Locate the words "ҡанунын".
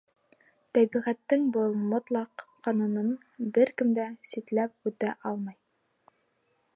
2.67-3.13